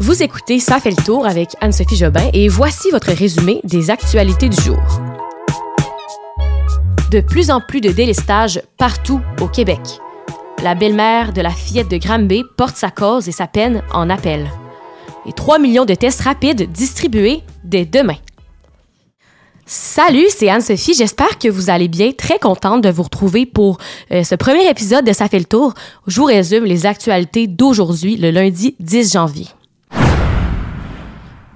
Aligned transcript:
Vous 0.00 0.24
écoutez 0.24 0.58
Ça 0.58 0.80
fait 0.80 0.90
le 0.90 1.04
tour 1.04 1.24
avec 1.24 1.50
Anne-Sophie 1.60 1.94
Jobin 1.94 2.28
et 2.32 2.48
voici 2.48 2.90
votre 2.90 3.12
résumé 3.12 3.60
des 3.62 3.90
actualités 3.90 4.48
du 4.48 4.60
jour. 4.60 4.82
De 7.12 7.20
plus 7.20 7.52
en 7.52 7.60
plus 7.60 7.80
de 7.80 7.92
délestage 7.92 8.60
partout 8.76 9.20
au 9.40 9.46
Québec. 9.46 9.78
La 10.64 10.74
belle-mère 10.74 11.32
de 11.32 11.40
la 11.40 11.50
fillette 11.50 11.88
de 11.88 11.96
Granby 11.96 12.42
porte 12.56 12.76
sa 12.76 12.90
cause 12.90 13.28
et 13.28 13.32
sa 13.32 13.46
peine 13.46 13.82
en 13.92 14.10
appel. 14.10 14.50
Et 15.26 15.32
3 15.32 15.60
millions 15.60 15.84
de 15.84 15.94
tests 15.94 16.22
rapides 16.22 16.72
distribués 16.72 17.42
dès 17.62 17.84
demain. 17.84 18.16
Salut, 19.64 20.26
c'est 20.28 20.50
Anne-Sophie. 20.50 20.94
J'espère 20.94 21.38
que 21.38 21.48
vous 21.48 21.70
allez 21.70 21.88
bien. 21.88 22.10
Très 22.10 22.40
contente 22.40 22.82
de 22.82 22.90
vous 22.90 23.04
retrouver 23.04 23.46
pour 23.46 23.78
euh, 24.10 24.24
ce 24.24 24.34
premier 24.34 24.68
épisode 24.68 25.06
de 25.06 25.12
Ça 25.12 25.28
fait 25.28 25.38
le 25.38 25.44
tour. 25.44 25.72
Je 26.08 26.20
vous 26.20 26.26
résume 26.26 26.64
les 26.64 26.84
actualités 26.84 27.46
d'aujourd'hui, 27.46 28.16
le 28.16 28.32
lundi 28.32 28.74
10 28.80 29.12
janvier. 29.12 29.46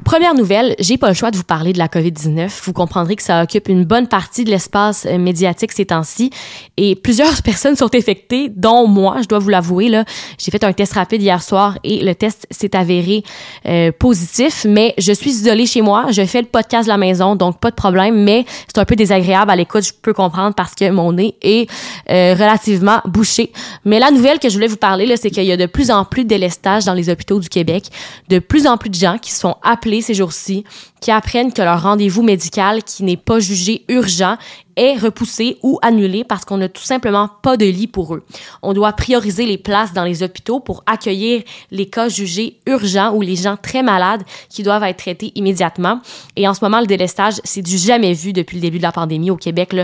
Première 0.09 0.35
nouvelle, 0.35 0.75
j'ai 0.79 0.97
pas 0.97 1.09
le 1.09 1.15
choix 1.15 1.31
de 1.31 1.37
vous 1.37 1.45
parler 1.45 1.75
de 1.75 1.79
la 1.79 1.87
COVID-19. 1.87 2.49
Vous 2.65 2.73
comprendrez 2.73 3.15
que 3.15 3.23
ça 3.23 3.43
occupe 3.43 3.69
une 3.69 3.85
bonne 3.85 4.09
partie 4.09 4.45
de 4.45 4.49
l'espace 4.49 5.05
euh, 5.05 5.19
médiatique 5.19 5.71
ces 5.71 5.85
temps-ci 5.85 6.31
et 6.79 6.97
plusieurs 6.97 7.43
personnes 7.45 7.77
sont 7.77 7.95
infectées, 7.95 8.49
dont 8.49 8.87
moi, 8.87 9.19
je 9.21 9.29
dois 9.29 9.39
vous 9.39 9.51
l'avouer. 9.51 9.91
Là, 9.91 10.07
j'ai 10.39 10.51
fait 10.51 10.65
un 10.65 10.73
test 10.73 10.95
rapide 10.95 11.21
hier 11.21 11.43
soir 11.43 11.79
et 11.85 12.03
le 12.03 12.15
test 12.15 12.47
s'est 12.51 12.75
avéré 12.75 13.23
euh, 13.67 13.93
positif, 13.93 14.65
mais 14.67 14.95
je 14.97 15.13
suis 15.13 15.29
isolée 15.29 15.67
chez 15.67 15.83
moi. 15.83 16.07
Je 16.11 16.25
fais 16.25 16.41
le 16.41 16.49
podcast 16.49 16.87
de 16.87 16.89
la 16.91 16.97
maison, 16.97 17.37
donc 17.37 17.61
pas 17.61 17.69
de 17.69 17.77
problème, 17.77 18.25
mais 18.25 18.47
c'est 18.67 18.79
un 18.79 18.87
peu 18.87 18.97
désagréable 18.97 19.51
à 19.51 19.57
l'écoute, 19.57 19.85
je 19.85 19.93
peux 19.93 20.15
comprendre 20.15 20.55
parce 20.55 20.75
que 20.75 20.89
mon 20.91 21.13
nez 21.13 21.35
est 21.43 21.71
euh, 22.09 22.33
relativement 22.33 23.03
bouché. 23.05 23.53
Mais 23.85 23.99
la 23.99 24.11
nouvelle 24.11 24.39
que 24.39 24.49
je 24.49 24.55
voulais 24.55 24.69
vous 24.69 24.77
parler, 24.79 25.05
là, 25.05 25.19
c'est 25.19 25.29
qu'il 25.29 25.45
y 25.45 25.53
a 25.53 25.59
de 25.59 25.67
plus 25.67 25.91
en 25.91 26.07
plus 26.07 26.25
de 26.25 26.29
délestage 26.29 26.87
dans 26.87 26.95
les 26.95 27.11
hôpitaux 27.11 27.41
du 27.41 27.51
Québec, 27.51 27.89
de 28.31 28.39
plus 28.39 28.67
en 28.67 28.79
plus 28.79 28.89
de 28.89 28.95
gens 28.95 29.19
qui 29.19 29.33
sont 29.33 29.57
appelés 29.63 29.98
ces 30.03 30.15
jours-ci 30.15 30.65
qui 31.01 31.11
apprennent 31.11 31.53
que 31.53 31.63
leur 31.63 31.83
rendez-vous 31.83 32.23
médical 32.23 32.83
qui 32.83 33.05
n'est 33.05 33.17
pas 33.17 33.39
jugé 33.39 33.85
urgent 33.89 34.37
est 34.79 34.97
repoussé 34.97 35.59
ou 35.63 35.79
annulé 35.83 36.25
parce 36.25 36.45
qu'on 36.45 36.57
n'a 36.57 36.69
tout 36.69 36.83
simplement 36.83 37.29
pas 37.43 37.57
de 37.57 37.67
lit 37.67 37.89
pour 37.89 38.15
eux. 38.15 38.25
On 38.63 38.73
doit 38.73 38.93
prioriser 38.93 39.45
les 39.45 39.59
places 39.59 39.93
dans 39.93 40.05
les 40.05 40.23
hôpitaux 40.23 40.61
pour 40.61 40.85
accueillir 40.87 41.43
les 41.73 41.87
cas 41.87 42.09
jugés 42.09 42.61
urgents 42.67 43.13
ou 43.13 43.21
les 43.21 43.35
gens 43.35 43.57
très 43.61 43.83
malades 43.83 44.23
qui 44.49 44.63
doivent 44.63 44.85
être 44.85 44.99
traités 44.99 45.33
immédiatement. 45.35 46.01
Et 46.37 46.47
en 46.47 46.55
ce 46.55 46.65
moment, 46.65 46.81
le 46.81 46.87
délestage, 46.87 47.35
c'est 47.43 47.63
du 47.63 47.77
jamais 47.77 48.13
vu 48.13 48.33
depuis 48.33 48.57
le 48.57 48.63
début 48.63 48.79
de 48.79 48.85
la 48.85 48.93
pandémie 48.93 49.31
au 49.31 49.37
Québec. 49.37 49.75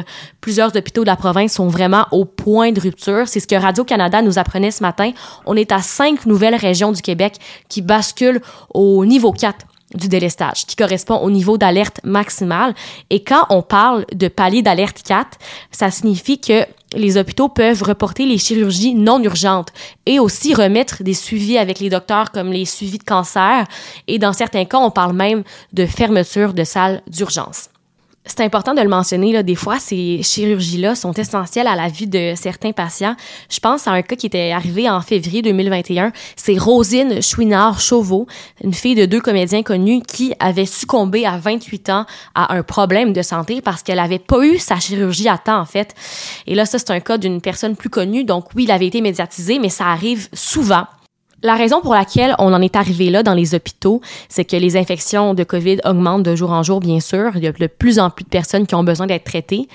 Plusieurs 0.41 0.75
hôpitaux 0.77 1.03
de 1.03 1.09
la 1.09 1.17
province 1.17 1.55
sont 1.55 1.69
vraiment 1.69 2.07
au 2.13 2.25
point 2.25 2.71
de 2.71 2.81
rupture. 2.81 3.27
C'est 3.27 3.41
ce 3.41 3.49
que 3.49 3.57
Radio-Canada 3.57 4.23
nous 4.23 4.39
apprenait 4.39 4.71
ce 4.71 4.83
matin. 4.83 5.11
On 5.45 5.57
est 5.57 5.73
à 5.73 5.81
cinq 5.81 6.25
nouvelles 6.25 6.55
régions 6.55 6.93
du 6.93 7.03
Québec 7.03 7.37
qui 7.69 7.83
basculent 7.83 8.41
au 8.73 9.05
niveau 9.05 9.33
4 9.33 9.67
du 9.95 10.09
délestage, 10.09 10.67
qui 10.67 10.77
correspond 10.77 11.17
au 11.17 11.31
niveau 11.31 11.59
d'alerte 11.59 12.01
maximale. 12.05 12.75
Et 13.11 13.23
quand 13.23 13.47
on 13.51 13.63
parle 13.63 14.05
de 14.15 14.29
palier 14.29 14.63
d'alerte 14.63 15.03
4, 15.05 15.39
ça 15.71 15.91
signifie 15.91 16.41
que 16.41 16.67
les 16.95 17.17
hôpitaux 17.17 17.49
peuvent 17.49 17.83
reporter 17.83 18.27
les 18.27 18.39
chirurgies 18.39 18.95
non 18.95 19.23
urgentes 19.23 19.71
et 20.07 20.19
aussi 20.19 20.55
remettre 20.55 21.03
des 21.03 21.15
suivis 21.15 21.59
avec 21.59 21.81
les 21.81 21.91
docteurs 21.91 22.31
comme 22.31 22.53
les 22.53 22.65
suivis 22.65 22.99
de 22.99 23.05
cancer. 23.05 23.67
Et 24.07 24.19
dans 24.19 24.33
certains 24.33 24.65
cas, 24.65 24.79
on 24.79 24.91
parle 24.91 25.15
même 25.15 25.43
de 25.73 25.87
fermeture 25.87 26.55
de 26.55 26.65
salles 26.65 27.03
d'urgence 27.09 27.69
c'est 28.27 28.41
important 28.41 28.73
de 28.73 28.81
le 28.81 28.89
mentionner, 28.89 29.33
là, 29.33 29.43
des 29.43 29.55
fois, 29.55 29.79
ces 29.79 30.23
chirurgies-là 30.23 30.95
sont 30.95 31.13
essentielles 31.13 31.67
à 31.67 31.77
la 31.77 31.89
vie 31.89 32.07
de 32.07 32.33
certains 32.35 32.73
patients. 32.73 33.17
Je 33.51 33.61
pense 33.61 33.87
à 33.87 33.91
un 33.91 34.01
cas 34.01 34.17
qui 34.17 34.27
était 34.27 34.51
arrivé 34.51 34.89
en 34.89 35.03
février 35.03 35.43
2021. 35.43 36.11
C'est 36.35 36.57
Rosine 36.57 37.21
Chouinard-Chauveau, 37.21 38.27
une 38.63 38.73
fille 38.73 38.95
de 38.95 39.05
deux 39.05 39.21
comédiens 39.21 39.63
connus 39.63 40.01
qui 40.01 40.33
avait 40.41 40.65
succombé 40.65 41.27
à 41.27 41.37
28 41.37 41.91
ans 41.91 42.07
à 42.35 42.55
un 42.55 42.63
problème 42.63 43.13
de 43.13 43.21
santé 43.21 43.61
parce 43.61 43.83
qu'elle 43.83 43.99
avait 43.99 44.19
pas 44.19 44.43
eu 44.47 44.59
sa 44.59 44.81
chirurgie 44.81 45.29
à 45.29 45.37
temps, 45.37 45.61
en 45.61 45.67
fait. 45.67 45.95
Et 46.47 46.55
là, 46.55 46.65
ça, 46.65 46.79
c'est 46.79 46.93
un 46.93 47.01
cas 47.01 47.19
d'une 47.19 47.43
personne 47.43 47.77
plus 47.77 47.91
connue. 47.91 48.25
Donc, 48.25 48.47
oui, 48.55 48.65
il 48.65 48.71
avait 48.71 48.87
été 48.87 49.03
médiatisé, 49.03 49.59
mais 49.59 49.69
ça 49.69 49.89
arrive 49.89 50.29
souvent. 50.33 50.87
La 51.45 51.57
raison 51.57 51.83
pour 51.83 51.93
laquelle 51.93 52.35
on 52.39 52.55
en 52.55 52.63
est 52.63 52.75
arrivé 52.75 53.11
là 53.11 53.23
dans 53.23 53.35
les 53.35 53.55
hôpitaux, 53.55 54.01
c'est 54.31 54.47
que 54.47 54.57
les 54.57 54.79
infections 54.79 55.35
de 55.35 55.45
COVID 55.45 55.81
augmentent 55.85 56.23
de 56.23 56.35
jour 56.35 56.51
en 56.51 56.63
jour, 56.63 56.81
bien 56.81 57.01
sûr. 57.01 57.33
Il 57.35 57.45
y 57.45 57.47
a 57.47 57.53
de 57.53 57.67
plus 57.67 57.99
en 57.99 58.09
plus 58.09 58.25
de 58.25 58.31
personnes 58.31 58.67
qui 58.67 58.75
ont 58.75 58.83
besoin 58.83 59.07
d'être 59.07 59.25
traitées. 59.25 59.69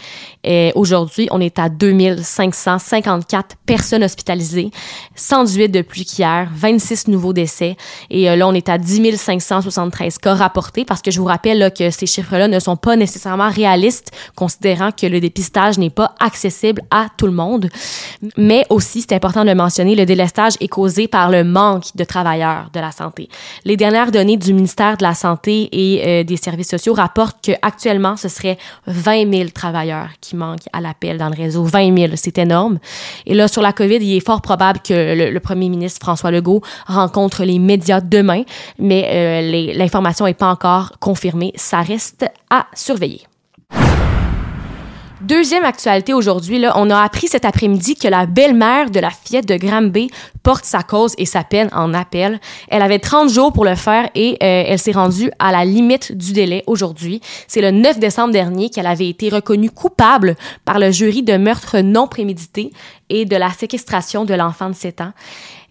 Et 0.44 0.72
aujourd'hui, 0.74 1.28
on 1.30 1.40
est 1.40 1.59
à 1.59 1.69
2554 1.69 3.56
personnes 3.68 4.03
hospitalisées, 4.03 4.72
118 5.13 5.69
de 5.69 5.84
plus 5.84 6.06
qu'hier, 6.06 6.50
26 6.52 7.07
nouveaux 7.07 7.34
décès. 7.34 7.78
Et 8.09 8.31
euh, 8.31 8.36
là, 8.36 8.47
on 8.47 8.53
est 8.56 8.68
à 8.68 8.80
10 8.80 9.18
573 9.18 10.18
cas 10.18 10.34
rapportés 10.34 10.86
parce 10.86 11.03
que 11.03 11.12
je 11.12 11.19
vous 11.19 11.28
rappelle 11.28 11.72
que 11.78 11.91
ces 11.91 12.07
chiffres-là 12.07 12.47
ne 12.47 12.59
sont 12.59 12.78
pas 12.78 12.96
nécessairement 12.96 13.51
réalistes, 13.51 14.09
considérant 14.36 14.90
que 14.91 15.06
le 15.06 15.19
dépistage 15.19 15.78
n'est 15.78 15.91
pas 15.91 16.16
accessible 16.19 16.81
à 16.90 17.09
tout 17.16 17.28
le 17.28 17.34
monde. 17.34 17.69
Mais 18.38 18.66
aussi, 18.72 19.01
c'est 19.01 19.13
important 19.13 19.44
de 19.44 19.50
le 19.50 19.56
mentionner, 19.56 19.94
le 19.94 20.07
délestage 20.07 20.53
est 20.62 20.68
causé 20.68 21.07
par 21.07 21.30
le 21.30 21.44
manque 21.44 21.59
de 21.96 22.03
travailleurs 22.03 22.70
de 22.74 22.80
la 22.80 22.92
santé. 22.92 23.30
Les 23.66 23.78
dernières 23.78 24.12
données 24.12 24.38
du 24.38 24.53
ministère 24.53 24.97
de 24.97 25.03
la 25.03 25.14
Santé 25.14 25.70
et 25.72 26.02
euh, 26.06 26.24
des 26.24 26.38
Services 26.38 26.70
sociaux 26.70 26.94
rapportent 26.94 27.38
qu'actuellement, 27.42 28.16
ce 28.18 28.30
serait 28.30 28.58
20 28.88 29.31
000 29.31 29.50
travailleurs 29.50 30.09
qui 30.22 30.36
manquent 30.36 30.68
à 30.74 30.81
l'appel 30.81 31.18
dans 31.18 31.30
le 31.30 31.36
réseau. 31.36 31.64
20 31.64 31.98
000, 31.98 32.14
c'est 32.16 32.38
énorme. 32.38 32.80
Et 33.25 33.34
là, 33.34 33.48
sur 33.48 33.62
la 33.62 33.74
COVID, 33.74 33.98
il 33.98 34.16
est 34.16 34.25
fort 34.25 34.42
probable 34.42 34.80
que 34.80 35.31
le, 35.31 35.40
premier 35.40 35.69
ministre 35.69 36.00
François 36.02 36.31
Legault 36.31 36.62
rencontre 36.86 37.44
les 37.44 37.59
médias 37.59 38.02
demain, 38.02 38.44
mais 38.78 39.08
euh, 39.09 39.74
l'information 39.74 40.25
n'est 40.25 40.34
pas 40.34 40.50
encore 40.50 40.94
confirmée. 41.00 41.53
Ça 41.56 41.81
reste 41.81 42.25
à 42.50 42.68
surveiller. 42.74 43.29
Deuxième 45.22 45.66
actualité 45.66 46.13
aujourd'hui, 46.13 46.59
là, 46.59 46.72
on 46.78 46.90
a 46.90 47.02
appris 47.02 47.28
cet 47.28 47.44
après-midi 47.44 47.96
que 47.96 48.07
la 48.07 48.25
belle-mère 48.25 48.90
de 48.90 49.02
la 49.02 49.09
fillette 49.09 49.46
de 49.46 49.57
Granby 49.57 50.09
porte 50.44 50.63
sa 50.63 50.81
cause 50.81 51.13
et 51.18 51.25
sa 51.25 51.44
peine 51.44 51.69
en 51.74 51.94
appel. 51.94 52.40
Elle 52.69 52.81
avait 52.81 53.00
30 53.00 53.30
jours 53.30 53.52
pour 53.52 53.66
le 53.66 53.75
faire 53.75 54.09
et 54.16 54.38
euh, 54.41 54.63
elle 54.66 54.80
s'est 54.80 54.94
rendue 54.94 55.30
à 55.38 55.52
la 55.52 55.66
limite 55.66 56.16
du 56.16 56.31
délai 56.31 56.63
aujourd'hui. 56.68 57.19
C'est 57.50 57.59
le 57.59 57.72
9 57.72 58.00
décembre 58.00 58.31
dernier 58.31 58.69
qu'elle 58.69 58.88
avait 58.88 59.09
été 59.09 59.28
reconnue 59.28 59.69
coupable 59.69 60.38
par 60.63 60.80
le 60.80 60.90
jury 60.90 61.22
de 61.22 61.36
meurtre 61.36 61.80
non 61.80 62.07
prémédité 62.07 62.72
et 63.09 63.25
de 63.25 63.36
la 63.36 63.50
séquestration 63.50 64.24
de 64.24 64.34
l'enfant 64.34 64.69
de 64.69 64.75
7 64.75 65.01
ans. 65.01 65.12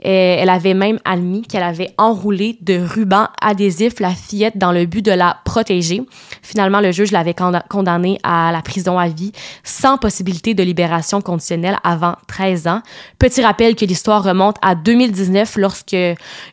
Euh, 0.05 0.37
elle 0.39 0.49
avait 0.49 0.75
même 0.75 0.99
admis 1.05 1.43
qu'elle 1.43 1.63
avait 1.63 1.91
enroulé 1.99 2.59
de 2.61 2.79
rubans 2.79 3.29
adhésifs 3.41 4.01
la 4.01 4.11
fillette 4.11 4.57
dans 4.57 4.73
le 4.73 4.87
but 4.87 5.05
de 5.05 5.13
la 5.13 5.39
protéger. 5.45 6.03
Finalement, 6.43 6.81
le 6.81 6.93
juge 6.93 7.13
l'avait 7.13 7.35
condamnée 7.69 8.19
à 8.23 8.51
la 8.53 8.63
prison 8.63 8.99
à 8.99 9.09
vie 9.09 9.33
sans 9.65 9.99
possibilité 9.99 10.55
de 10.55 10.63
libération 10.63 11.21
conditionnelle 11.21 11.79
avant 11.85 12.15
13 12.29 12.69
ans. 12.69 12.83
Petit 13.19 13.43
rappel 13.43 13.75
que 13.75 13.85
l'histoire 13.85 14.23
remonte 14.23 14.57
à 14.63 14.75
2019 14.75 15.57
lorsque 15.57 15.97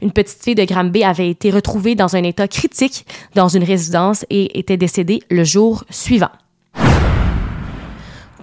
une 0.02 0.12
petite 0.12 0.44
fille 0.44 0.56
de 0.56 0.64
Granby 0.64 1.04
avait 1.04 1.30
été 1.30 1.52
retrouvée 1.52 1.96
dans 1.96 2.16
un 2.16 2.24
état 2.24 2.48
critique 2.48 3.06
dans 3.36 3.48
une 3.48 3.64
résidence 3.64 4.26
et 4.30 4.60
était 4.60 4.78
décédée 4.78 5.22
le 5.30 5.44
jour 5.44 5.84
suivant. 5.90 6.32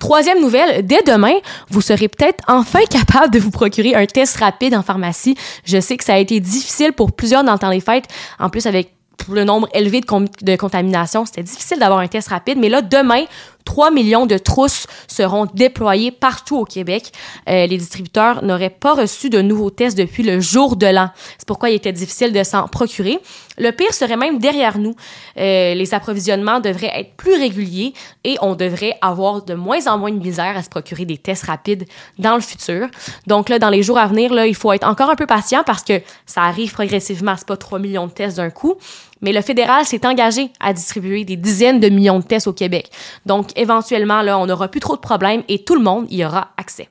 Troisième 0.02 0.40
nouvelle, 0.40 0.84
dès 0.84 1.00
demain, 1.06 1.34
vous 1.70 1.80
serez 1.80 2.08
peut-être 2.08 2.42
enfin 2.48 2.80
capable 2.90 3.32
de 3.32 3.38
vous 3.38 3.52
procurer 3.52 3.94
un 3.94 4.04
test 4.04 4.36
rapide 4.36 4.74
en 4.74 4.82
pharmacie. 4.82 5.36
Je 5.64 5.78
sais 5.78 5.96
que 5.96 6.02
ça 6.02 6.14
a 6.14 6.18
été 6.18 6.40
difficile 6.40 6.92
pour 6.92 7.12
plusieurs 7.12 7.44
dans 7.44 7.52
le 7.52 7.58
temps 7.60 7.70
des 7.70 7.78
fêtes, 7.78 8.06
en 8.40 8.50
plus 8.50 8.66
avec 8.66 8.94
le 9.30 9.44
nombre 9.44 9.68
élevé 9.72 10.00
de, 10.00 10.56
contaminations, 10.56 11.24
c'était 11.24 11.44
difficile 11.44 11.78
d'avoir 11.78 12.00
un 12.00 12.08
test 12.08 12.30
rapide. 12.30 12.58
Mais 12.58 12.68
là, 12.68 12.82
demain, 12.82 13.22
3 13.64 13.90
millions 13.90 14.26
de 14.26 14.38
trousses 14.38 14.86
seront 15.08 15.46
déployées 15.54 16.10
partout 16.10 16.58
au 16.58 16.64
Québec. 16.64 17.12
Euh, 17.48 17.66
les 17.66 17.76
distributeurs 17.76 18.44
n'auraient 18.44 18.70
pas 18.70 18.94
reçu 18.94 19.30
de 19.30 19.40
nouveaux 19.40 19.70
tests 19.70 19.96
depuis 19.96 20.22
le 20.22 20.40
jour 20.40 20.76
de 20.76 20.86
l'an. 20.86 21.10
C'est 21.38 21.46
pourquoi 21.46 21.70
il 21.70 21.74
était 21.74 21.92
difficile 21.92 22.32
de 22.32 22.42
s'en 22.42 22.68
procurer. 22.68 23.18
Le 23.58 23.70
pire 23.70 23.92
serait 23.92 24.16
même 24.16 24.38
derrière 24.38 24.78
nous. 24.78 24.94
Euh, 25.38 25.74
les 25.74 25.94
approvisionnements 25.94 26.60
devraient 26.60 26.92
être 26.94 27.14
plus 27.16 27.34
réguliers 27.34 27.92
et 28.24 28.36
on 28.40 28.54
devrait 28.54 28.96
avoir 29.00 29.44
de 29.44 29.54
moins 29.54 29.86
en 29.86 29.98
moins 29.98 30.10
de 30.10 30.18
misère 30.18 30.56
à 30.56 30.62
se 30.62 30.70
procurer 30.70 31.04
des 31.04 31.18
tests 31.18 31.44
rapides 31.44 31.86
dans 32.18 32.34
le 32.34 32.40
futur. 32.40 32.88
Donc 33.26 33.48
là, 33.48 33.58
dans 33.58 33.70
les 33.70 33.82
jours 33.82 33.98
à 33.98 34.06
venir, 34.06 34.32
là, 34.32 34.46
il 34.46 34.54
faut 34.54 34.72
être 34.72 34.86
encore 34.86 35.10
un 35.10 35.16
peu 35.16 35.26
patient 35.26 35.62
parce 35.64 35.82
que 35.82 36.00
ça 36.26 36.42
arrive 36.42 36.72
progressivement. 36.72 37.34
C'est 37.36 37.46
pas 37.46 37.56
3 37.56 37.78
millions 37.78 38.06
de 38.06 38.12
tests 38.12 38.38
d'un 38.38 38.50
coup. 38.50 38.76
Mais 39.22 39.32
le 39.32 39.40
fédéral 39.40 39.84
s'est 39.86 40.04
engagé 40.04 40.50
à 40.58 40.72
distribuer 40.72 41.24
des 41.24 41.36
dizaines 41.36 41.78
de 41.78 41.88
millions 41.88 42.18
de 42.18 42.24
tests 42.24 42.48
au 42.48 42.52
Québec. 42.52 42.90
Donc, 43.24 43.51
éventuellement, 43.56 44.22
là, 44.22 44.38
on 44.38 44.46
n'aura 44.46 44.68
plus 44.68 44.80
trop 44.80 44.96
de 44.96 45.00
problèmes 45.00 45.42
et 45.48 45.64
tout 45.64 45.74
le 45.74 45.82
monde 45.82 46.06
y 46.10 46.24
aura 46.24 46.48
accès. 46.56 46.88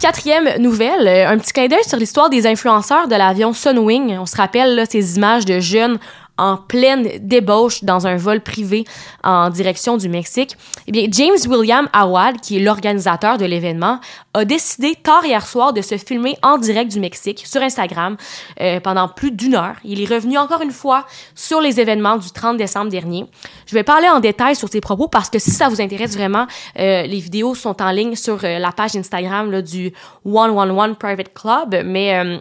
Quatrième 0.00 0.60
nouvelle, 0.60 1.08
euh, 1.08 1.28
un 1.28 1.38
petit 1.38 1.52
clin 1.52 1.66
d'œil 1.66 1.84
sur 1.86 1.96
l'histoire 1.96 2.28
des 2.28 2.46
influenceurs 2.46 3.08
de 3.08 3.14
l'avion 3.14 3.52
Sunwing. 3.52 4.18
On 4.18 4.26
se 4.26 4.36
rappelle 4.36 4.84
ces 4.90 5.16
images 5.16 5.46
de 5.46 5.60
jeunes 5.60 5.98
en 6.36 6.56
pleine 6.56 7.08
débauche 7.20 7.84
dans 7.84 8.06
un 8.06 8.16
vol 8.16 8.40
privé 8.40 8.84
en 9.22 9.50
direction 9.50 9.96
du 9.96 10.08
Mexique. 10.08 10.56
Eh 10.86 10.92
bien, 10.92 11.06
James 11.10 11.38
William 11.48 11.88
Awad, 11.92 12.40
qui 12.40 12.56
est 12.56 12.60
l'organisateur 12.60 13.38
de 13.38 13.44
l'événement, 13.44 14.00
a 14.34 14.44
décidé 14.44 14.96
tard 14.96 15.24
hier 15.24 15.46
soir 15.46 15.72
de 15.72 15.80
se 15.80 15.96
filmer 15.96 16.36
en 16.42 16.58
direct 16.58 16.90
du 16.90 16.98
Mexique 16.98 17.44
sur 17.46 17.62
Instagram 17.62 18.16
euh, 18.60 18.80
pendant 18.80 19.08
plus 19.08 19.30
d'une 19.30 19.54
heure. 19.54 19.76
Il 19.84 20.02
est 20.02 20.12
revenu 20.12 20.36
encore 20.38 20.60
une 20.60 20.72
fois 20.72 21.06
sur 21.34 21.60
les 21.60 21.80
événements 21.80 22.16
du 22.16 22.30
30 22.30 22.56
décembre 22.56 22.90
dernier. 22.90 23.26
Je 23.66 23.74
vais 23.74 23.84
parler 23.84 24.08
en 24.08 24.20
détail 24.20 24.56
sur 24.56 24.68
ses 24.68 24.80
propos 24.80 25.08
parce 25.08 25.30
que 25.30 25.38
si 25.38 25.52
ça 25.52 25.68
vous 25.68 25.80
intéresse 25.80 26.16
vraiment, 26.16 26.46
euh, 26.78 27.02
les 27.02 27.20
vidéos 27.20 27.54
sont 27.54 27.80
en 27.80 27.90
ligne 27.90 28.16
sur 28.16 28.44
euh, 28.44 28.58
la 28.58 28.72
page 28.72 28.96
Instagram 28.96 29.62
du 29.62 29.92
111 30.24 30.96
Private 30.98 31.32
Club, 31.32 31.82
mais 31.84 32.40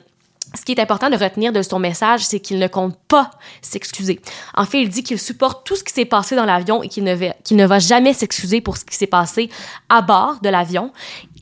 ce 0.56 0.64
qui 0.66 0.72
est 0.72 0.80
important 0.80 1.10
de 1.10 1.18
retenir 1.18 1.52
de 1.52 1.62
son 1.62 1.80
message, 1.80 2.26
c'est 2.26 2.40
qu'il 2.40 2.60
ne 2.60 2.68
compte 2.68 2.98
pas 3.08 3.32
s'excuser. 3.62 4.20
En 4.56 4.66
fait, 4.66 4.82
il 4.82 4.90
dit 4.90 5.04
qu'il 5.04 5.20
supporte 5.20 5.66
tout 5.66 5.76
ce 5.76 5.84
qui 5.84 5.94
s'est 5.94 6.06
passé 6.06 6.36
dans 6.36 6.46
l'avion 6.46 6.84
et 6.84 6.90
qu'il 6.90 7.04
ne, 7.04 7.14
va, 7.14 7.34
ne 7.52 7.66
va 7.66 7.80
jamais 7.80 8.14
s'excuser 8.14 8.62
pour 8.62 8.78
ce 8.78 8.86
qui 8.86 8.96
s'est 8.96 9.08
passé 9.08 9.50
à 9.90 10.02
bord 10.02 10.40
de 10.42 10.50
l'avion. 10.50 10.92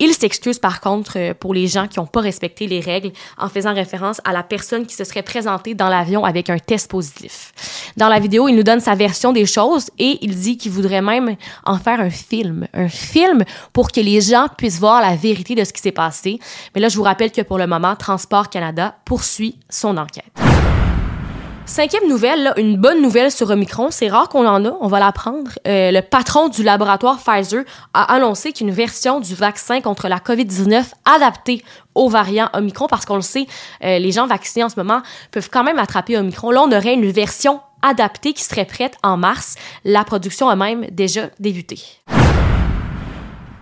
Il 0.03 0.15
s'excuse 0.15 0.57
par 0.57 0.81
contre 0.81 1.13
euh, 1.17 1.33
pour 1.35 1.53
les 1.53 1.67
gens 1.67 1.87
qui 1.87 1.99
n'ont 1.99 2.07
pas 2.07 2.21
respecté 2.21 2.65
les 2.65 2.79
règles 2.79 3.11
en 3.37 3.49
faisant 3.49 3.71
référence 3.71 4.19
à 4.23 4.33
la 4.33 4.41
personne 4.41 4.87
qui 4.87 4.95
se 4.95 5.03
serait 5.03 5.21
présentée 5.21 5.75
dans 5.75 5.89
l'avion 5.89 6.25
avec 6.25 6.49
un 6.49 6.57
test 6.57 6.89
positif. 6.89 7.53
Dans 7.97 8.09
la 8.09 8.19
vidéo, 8.19 8.47
il 8.47 8.55
nous 8.55 8.63
donne 8.63 8.79
sa 8.79 8.95
version 8.95 9.31
des 9.31 9.45
choses 9.45 9.91
et 9.99 10.17
il 10.23 10.35
dit 10.35 10.57
qu'il 10.57 10.71
voudrait 10.71 11.03
même 11.03 11.35
en 11.65 11.77
faire 11.77 11.99
un 11.99 12.09
film. 12.09 12.67
Un 12.73 12.89
film 12.89 13.43
pour 13.73 13.91
que 13.91 14.01
les 14.01 14.21
gens 14.21 14.47
puissent 14.57 14.79
voir 14.79 15.01
la 15.01 15.15
vérité 15.15 15.53
de 15.53 15.63
ce 15.63 15.71
qui 15.71 15.81
s'est 15.81 15.91
passé. 15.91 16.39
Mais 16.73 16.81
là, 16.81 16.89
je 16.89 16.97
vous 16.97 17.03
rappelle 17.03 17.31
que 17.31 17.41
pour 17.43 17.59
le 17.59 17.67
moment, 17.67 17.95
Transport 17.95 18.49
Canada 18.49 18.95
poursuit 19.05 19.59
son 19.69 19.97
enquête. 19.97 20.60
Cinquième 21.71 22.09
nouvelle, 22.09 22.43
là, 22.43 22.53
une 22.57 22.75
bonne 22.75 23.01
nouvelle 23.01 23.31
sur 23.31 23.49
Omicron. 23.49 23.91
C'est 23.91 24.09
rare 24.09 24.27
qu'on 24.27 24.45
en 24.45 24.65
a, 24.65 24.77
on 24.81 24.87
va 24.89 24.99
l'apprendre. 24.99 25.51
Euh, 25.65 25.91
le 25.91 26.01
patron 26.01 26.49
du 26.49 26.63
laboratoire 26.63 27.17
Pfizer 27.17 27.63
a 27.93 28.13
annoncé 28.13 28.51
qu'une 28.51 28.71
version 28.71 29.21
du 29.21 29.35
vaccin 29.35 29.79
contre 29.79 30.09
la 30.09 30.17
COVID-19 30.17 30.83
adaptée 31.05 31.63
au 31.95 32.09
variant 32.09 32.49
Omicron, 32.51 32.87
parce 32.87 33.05
qu'on 33.05 33.15
le 33.15 33.21
sait, 33.21 33.47
euh, 33.85 33.99
les 33.99 34.11
gens 34.11 34.27
vaccinés 34.27 34.65
en 34.65 34.69
ce 34.69 34.75
moment 34.75 35.01
peuvent 35.31 35.49
quand 35.49 35.63
même 35.63 35.79
attraper 35.79 36.17
Omicron. 36.17 36.51
Là, 36.51 36.61
on 36.61 36.71
aurait 36.73 36.93
une 36.93 37.09
version 37.09 37.61
adaptée 37.81 38.33
qui 38.33 38.43
serait 38.43 38.65
prête 38.65 38.97
en 39.01 39.15
mars. 39.15 39.55
La 39.85 40.03
production 40.03 40.49
a 40.49 40.57
même 40.57 40.87
déjà 40.91 41.29
débuté. 41.39 41.79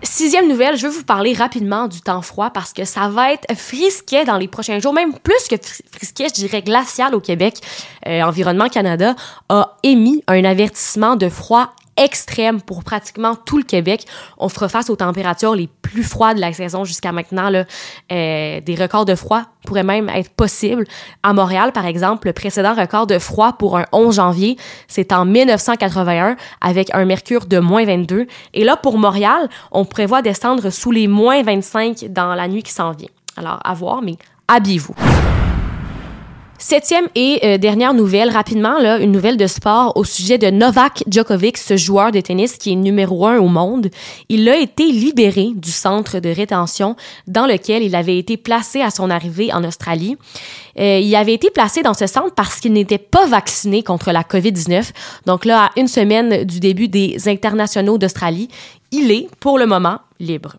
Sixième 0.02 0.48
nouvelle, 0.48 0.76
je 0.76 0.86
veux 0.86 0.92
vous 0.92 1.04
parler 1.04 1.34
rapidement 1.34 1.86
du 1.86 2.00
temps 2.00 2.22
froid 2.22 2.48
parce 2.50 2.72
que 2.72 2.86
ça 2.86 3.08
va 3.08 3.32
être 3.32 3.54
frisquet 3.54 4.24
dans 4.24 4.38
les 4.38 4.48
prochains 4.48 4.78
jours, 4.78 4.94
même 4.94 5.12
plus 5.12 5.46
que 5.48 5.56
frisquet, 5.92 6.28
je 6.28 6.34
dirais 6.34 6.62
glacial 6.62 7.14
au 7.14 7.20
Québec. 7.20 7.58
Euh, 8.06 8.22
Environnement 8.22 8.68
Canada 8.68 9.14
a 9.50 9.76
émis 9.82 10.24
un 10.26 10.44
avertissement 10.44 11.16
de 11.16 11.28
froid 11.28 11.74
extrême 11.96 12.60
pour 12.60 12.84
pratiquement 12.84 13.34
tout 13.34 13.58
le 13.58 13.64
Québec. 13.64 14.06
On 14.38 14.48
fera 14.48 14.68
face 14.68 14.90
aux 14.90 14.96
températures 14.96 15.54
les 15.54 15.68
plus 15.82 16.02
froides 16.02 16.36
de 16.36 16.40
la 16.40 16.52
saison 16.52 16.84
jusqu'à 16.84 17.12
maintenant. 17.12 17.50
Euh, 17.52 18.60
des 18.60 18.74
records 18.74 19.04
de 19.04 19.14
froid 19.14 19.42
pourraient 19.64 19.82
même 19.82 20.08
être 20.08 20.30
possibles. 20.30 20.84
À 21.22 21.32
Montréal, 21.32 21.72
par 21.72 21.86
exemple, 21.86 22.28
le 22.28 22.32
précédent 22.32 22.74
record 22.74 23.06
de 23.06 23.18
froid 23.18 23.52
pour 23.54 23.76
un 23.76 23.84
11 23.92 24.16
janvier, 24.16 24.56
c'est 24.88 25.12
en 25.12 25.24
1981 25.24 26.36
avec 26.60 26.94
un 26.94 27.04
mercure 27.04 27.46
de 27.46 27.58
moins 27.58 27.84
22. 27.84 28.26
Et 28.54 28.64
là, 28.64 28.76
pour 28.76 28.98
Montréal, 28.98 29.48
on 29.72 29.84
prévoit 29.84 30.22
descendre 30.22 30.70
sous 30.70 30.90
les 30.90 31.08
moins 31.08 31.42
25 31.42 32.06
dans 32.10 32.34
la 32.34 32.48
nuit 32.48 32.62
qui 32.62 32.72
s'en 32.72 32.92
vient. 32.92 33.08
Alors, 33.36 33.60
à 33.64 33.74
voir, 33.74 34.02
mais 34.02 34.16
habillez-vous. 34.48 34.94
Septième 36.62 37.08
et 37.14 37.40
euh, 37.42 37.56
dernière 37.56 37.94
nouvelle, 37.94 38.28
rapidement, 38.28 38.78
là, 38.78 38.98
une 38.98 39.12
nouvelle 39.12 39.38
de 39.38 39.46
sport 39.46 39.96
au 39.96 40.04
sujet 40.04 40.36
de 40.36 40.50
Novak 40.50 41.02
Djokovic, 41.08 41.56
ce 41.56 41.78
joueur 41.78 42.12
de 42.12 42.20
tennis 42.20 42.58
qui 42.58 42.72
est 42.72 42.76
numéro 42.76 43.26
un 43.26 43.38
au 43.38 43.48
monde. 43.48 43.88
Il 44.28 44.46
a 44.46 44.58
été 44.58 44.92
libéré 44.92 45.52
du 45.54 45.70
centre 45.70 46.18
de 46.18 46.28
rétention 46.28 46.96
dans 47.26 47.46
lequel 47.46 47.82
il 47.82 47.96
avait 47.96 48.18
été 48.18 48.36
placé 48.36 48.82
à 48.82 48.90
son 48.90 49.08
arrivée 49.08 49.50
en 49.54 49.64
Australie. 49.64 50.18
Euh, 50.78 50.98
il 51.02 51.16
avait 51.16 51.32
été 51.32 51.48
placé 51.48 51.80
dans 51.80 51.94
ce 51.94 52.06
centre 52.06 52.34
parce 52.34 52.60
qu'il 52.60 52.74
n'était 52.74 52.98
pas 52.98 53.26
vacciné 53.26 53.82
contre 53.82 54.12
la 54.12 54.22
COVID-19. 54.22 54.90
Donc 55.24 55.46
là, 55.46 55.64
à 55.64 55.80
une 55.80 55.88
semaine 55.88 56.44
du 56.44 56.60
début 56.60 56.88
des 56.88 57.26
internationaux 57.26 57.96
d'Australie, 57.96 58.48
il 58.92 59.10
est, 59.10 59.28
pour 59.40 59.58
le 59.58 59.64
moment, 59.64 60.00
libre. 60.20 60.56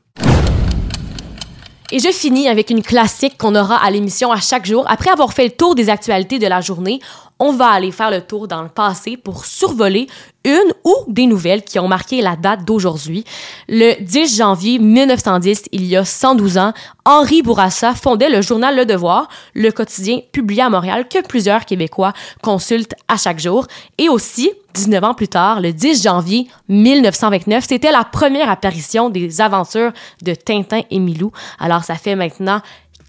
Et 1.93 1.99
je 1.99 2.09
finis 2.09 2.47
avec 2.47 2.69
une 2.69 2.81
classique 2.81 3.37
qu'on 3.37 3.53
aura 3.53 3.75
à 3.75 3.91
l'émission 3.91 4.31
à 4.31 4.39
chaque 4.39 4.65
jour. 4.65 4.85
Après 4.87 5.09
avoir 5.09 5.33
fait 5.33 5.43
le 5.43 5.51
tour 5.51 5.75
des 5.75 5.89
actualités 5.89 6.39
de 6.39 6.47
la 6.47 6.61
journée, 6.61 7.01
on 7.41 7.53
va 7.53 7.69
aller 7.69 7.91
faire 7.91 8.11
le 8.11 8.21
tour 8.21 8.47
dans 8.47 8.61
le 8.61 8.69
passé 8.69 9.17
pour 9.17 9.45
survoler 9.45 10.07
une 10.45 10.73
ou 10.83 10.95
des 11.07 11.25
nouvelles 11.25 11.63
qui 11.63 11.79
ont 11.79 11.87
marqué 11.87 12.21
la 12.21 12.35
date 12.35 12.65
d'aujourd'hui. 12.65 13.25
Le 13.67 13.99
10 13.99 14.37
janvier 14.37 14.77
1910, 14.77 15.63
il 15.71 15.85
y 15.85 15.97
a 15.97 16.05
112 16.05 16.59
ans, 16.59 16.73
Henri 17.03 17.41
Bourassa 17.41 17.95
fondait 17.95 18.29
le 18.29 18.41
journal 18.41 18.75
Le 18.75 18.85
Devoir, 18.85 19.27
le 19.55 19.71
quotidien 19.71 20.19
publié 20.31 20.61
à 20.61 20.69
Montréal 20.69 21.07
que 21.09 21.25
plusieurs 21.25 21.65
Québécois 21.65 22.13
consultent 22.43 22.95
à 23.07 23.17
chaque 23.17 23.39
jour. 23.39 23.65
Et 23.97 24.07
aussi, 24.07 24.51
19 24.73 25.03
ans 25.03 25.13
plus 25.13 25.27
tard, 25.27 25.61
le 25.61 25.73
10 25.73 26.03
janvier 26.03 26.47
1929, 26.69 27.65
c'était 27.67 27.91
la 27.91 28.03
première 28.03 28.49
apparition 28.49 29.09
des 29.09 29.41
aventures 29.41 29.91
de 30.21 30.33
Tintin 30.33 30.81
et 30.89 30.99
Milou. 30.99 31.31
Alors 31.59 31.83
ça 31.83 31.95
fait 31.95 32.15
maintenant 32.15 32.61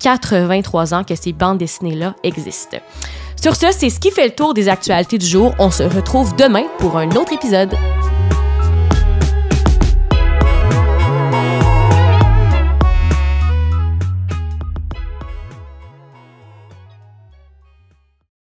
83 0.03 0.95
ans 0.95 1.05
que 1.05 1.15
ces 1.15 1.33
bandes 1.33 1.59
dessinées-là 1.59 2.15
existent. 2.23 2.79
Sur 3.41 3.57
ce, 3.57 3.67
c'est 3.73 3.91
ce 3.91 3.99
qui 3.99 4.11
fait 4.11 4.27
le 4.27 4.35
tour 4.35 4.55
des 4.55 4.69
actualités 4.69 5.19
du 5.19 5.27
jour. 5.27 5.55
On 5.59 5.71
se 5.71 5.83
retrouve 5.83 6.37
demain 6.37 6.65
pour 6.79 6.97
un 6.99 7.11
autre 7.13 7.33
épisode. 7.33 7.75